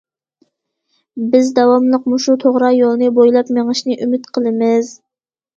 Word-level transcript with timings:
بىز 1.35 1.51
داۋاملىق 1.59 2.09
مۇشۇ 2.13 2.37
توغرا 2.45 2.71
يولنى 2.77 3.13
بويلاپ 3.19 3.53
مېڭىشنى 3.59 3.99
ئۈمىد 4.07 4.27
قىلىمىز. 4.39 4.91